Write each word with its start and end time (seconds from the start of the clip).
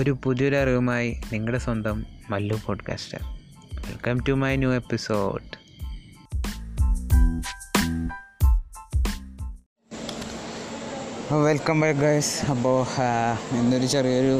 ഒരു 0.00 0.18
പുതിയൊരു 0.22 0.56
അറിവുമായി 0.56 1.20
നിങ്ങളുടെ 1.32 1.58
സ്വന്തം 1.58 2.06
Mallu 2.30 2.56
podcaster 2.66 3.18
welcome 3.74 4.20
to 4.28 4.32
my 4.32 4.56
new 4.56 4.72
episode 4.72 5.42
welcome 11.34 11.80
back 11.80 11.98
guys 11.98 12.32
അപ്പോൾ 12.52 12.78
ഇന്നൊരു 13.58 13.86
ചെറിയൊരു 13.92 14.34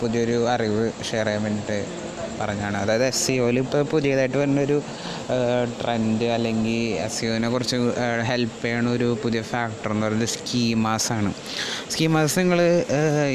പുതിയൊരു 0.00 0.36
അറിവ് 0.54 0.84
ഷെയർ 1.10 1.26
ചെയ്യാൻ 1.26 1.42
വേണ്ടിയിട്ട് 1.46 1.78
പറഞ്ഞാണ്. 2.40 2.76
അതായത് 2.82 3.04
എസ് 3.04 3.20
സി 3.26 3.34
ഒയിൽ 3.38 3.58
ഇപ്പോൾ 3.58 3.82
പുതിയതായിട്ട് 3.90 4.38
വരുന്നൊരു 4.38 4.76
ട്രെൻഡ് 5.80 6.26
അല്ലെങ്കിൽ 6.36 6.80
എസ് 7.04 7.14
സി 7.20 7.26
ഒനെ 7.26 7.48
കുറച്ച് 7.48 7.76
ഹെൽപ്പ് 8.30 8.58
ചെയ്യണ 8.62 8.88
ഒരു 8.88 9.08
പുതിയ 9.22 9.40
ഫാക്ടർ 9.50 9.90
എന്ന് 9.92 10.06
പറയുന്നത് 10.06 10.28
സ്കീമാസാണ് 10.28 11.30
സ്കീമാസ് 11.92 12.34
നിങ്ങൾ 12.40 12.60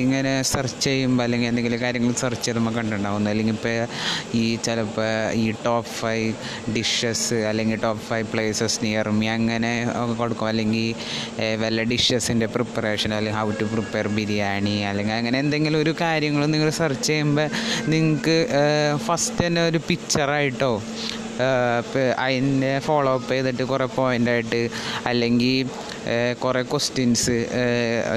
ഇങ്ങനെ 0.01 0.33
സെർച്ച് 0.51 0.83
ചെയ്യുമ്പോൾ 0.87 1.23
അല്ലെങ്കിൽ 1.23 1.47
എന്തെങ്കിലും 1.47 1.81
കാര്യങ്ങൾ 1.81 2.13
സെർച്ച് 2.13 2.43
ചെയ്യുമ്പോൾ 2.45 2.75
കണ്ടിട്ടുണ്ടാവും 2.77 3.29
അല്ലെങ്കിൽ 3.31 3.55
ഇപ്പോൾ 3.55 3.87
ഈ 4.41 4.43
ചിലപ്പോൾ 4.67 5.09
ഈ 5.43 5.45
ടോപ്പ് 5.65 5.89
ഫൈവ് 6.01 6.27
ഡിഷസ് 6.75 7.39
അല്ലെങ്കിൽ 7.51 7.79
top 7.85 8.03
five 8.09 8.27
places 8.33 8.77
near 8.85 9.09
me 9.19 9.29
അങ്ങനെ 9.37 9.73
കൊടുക്കും. 10.21 10.47
അല്ലെങ്കിൽ 10.47 10.93
വല്ല 11.63 11.87
ഡിഷസിന്റെ 11.93 12.49
പ്രിപ്പറേഷൻ 12.69 13.11
അല്ലെങ്കിൽ 13.13 13.37
ഹൗ 13.37 13.47
ടു 13.59 13.65
പ്രിപ്പയർ 13.65 14.07
ബിരിയാണി 14.15 14.73
അല്ലെങ്കിൽ 14.83 15.15
അങ്ങനെ 15.15 15.37
എന്തെങ്കിലും 15.39 15.79
ഒരു 15.79 15.93
കാര്യങ്ങൾ 16.01 16.41
നിങ്ങൾ 16.45 16.69
സെർച്ച് 16.77 17.07
ചെയ്യുമ്പോൾ 17.07 17.47
നിങ്ങൾക്ക് 17.89 18.35
ഫസ്റ്റ് 19.05 19.39
തന്നെ 19.45 19.61
ഒരു 19.67 19.79
പിക്ചറായിട്ടോ 19.87 20.73
അതിനെ 22.19 22.71
ഫോളോ 22.79 23.11
അപ്പ് 23.13 23.29
ചെയ്തിട്ട് 23.31 23.63
കുറേ 23.63 23.85
പോയിന്റായിട്ട് 23.95 24.61
അല്ലെങ്കിൽ 25.05 25.69
കുറേ 26.39 26.61
ക്വസ്റ്റ്യൻസ് 26.63 27.35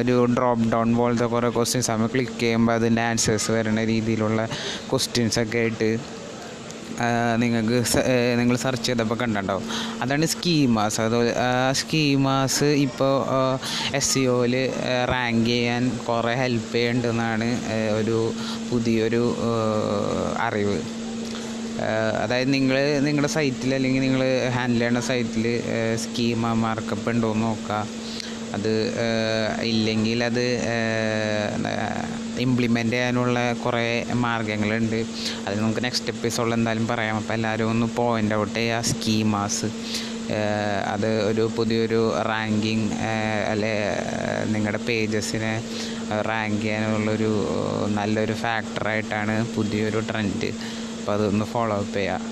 ഒരു 0.01 0.17
ഡ്രോപ്പ് 0.35 0.67
ഡൗൺ 0.73 0.91
പോലത്തെ 0.97 1.27
കുറേ 1.27 1.51
ക്വസ്റ്റ്യൻസ് 1.51 1.91
നമ്മൾ 1.91 2.11
ക്ലിക്ക് 2.15 2.39
ചെയ്യുമ്പോൾ 2.39 2.75
അതിന്റെ 2.75 3.03
ആൻസേഴ്സ് 3.03 3.51
വരുന്ന 3.53 3.85
രീതിയിലുള്ള 3.85 4.43
ക്വസ്റ്റ്യൻസ് 4.91 5.41
ഒക്കെ 5.41 5.61
ആയിട്ട് 5.61 5.91
നിങ്ങൾക്ക് 7.43 7.79
നിങ്ങൾ 8.39 8.57
സെർച്ച് 8.57 8.87
ചെയ്തപ്പോൾ 8.87 9.15
കണ്ടിട്ടുണ്ടാവും. 9.15 9.65
അതാണ് 10.03 10.27
സ്കീമാസ് 10.27 11.01
അത് 11.01 11.19
സ്കീമാസ് 11.81 12.69
ഇപ്പോൾ 12.87 13.15
എസ് 13.97 14.11
സി 14.15 14.23
ഒയിൽ 14.35 14.57
റാങ്ക് 15.13 15.47
ചെയ്യാൻ 15.47 15.85
കുറേ 16.09 16.35
ഹെൽപ്പ് 16.43 16.73
ചെയ്യുന്നുണ്ടെന്നാണ് 16.75 17.49
ഒരു 17.99 18.19
പുതിയൊരു 18.71 19.23
അറിവ്. 20.41 20.81
അതായത് 22.23 22.55
നിങ്ങൾ 22.55 22.77
നിങ്ങളുടെ 23.07 23.31
സൈറ്റിൽ 23.33 23.71
അല്ലെങ്കിൽ 23.75 24.01
നിങ്ങൾ 24.01 24.23
ഹാൻഡിൽ 24.57 24.79
ചെയ്യുന്ന 24.79 25.01
സൈറ്റിൽ 25.01 25.47
സ്കീമ 26.05 26.53
മാർക്കപ്പ് 26.65 27.11
ഉണ്ടോ 27.11 27.31
എന്ന് 27.33 27.47
നോക്കുക 27.47 27.79
അത് 28.57 28.73
ഇല്ലെങ്കിൽ 29.63 30.19
അത് 30.25 30.45
ഇംപ്ലിമെന്റ് 32.47 32.95
ചെയ്യാനുള്ള 32.97 33.39
കുറേ 33.65 33.87
മാർഗങ്ങളുണ്ട്. 34.27 35.01
അത് 35.47 35.55
നമുക്ക് 35.61 35.85
നെക്സ്റ്റ് 35.87 36.13
എപ്പിസോഡിൽ 36.15 36.55
എന്തായാലും 36.59 36.87
പറയാം. 36.93 37.17
അപ്പോൾ 37.21 37.35
എല്ലാവരും 37.39 37.71
ഒന്ന് 37.75 37.89
പോയിന്റ് 38.01 38.37
ഔട്ട് 38.41 38.57
ചെയ്യുക. 38.59 38.81
സ്കീമാസ് 38.93 39.71
അത് 40.93 41.09
ഒരു 41.31 41.45
പുതിയൊരു 41.57 42.03
റാങ്കിങ് 42.31 42.89
അല്ലെ 43.53 43.73
നിങ്ങളുടെ 44.53 44.81
പേജസിനെ 44.89 45.55
റാങ്ക് 46.29 46.61
ചെയ്യാനുള്ളൊരു 46.65 47.33
നല്ലൊരു 47.99 48.35
ഫാക്ടറായിട്ടാണ് 48.45 49.35
പുതിയൊരു 49.55 50.01
ട്രെൻഡ് 50.11 50.51
അപ്പോൾ 50.99 51.13
അതൊന്ന് 51.17 51.47
ഫോളോ 51.53 51.77
അപ്പ് 51.83 51.97
ചെയ്യുക. 51.99 52.32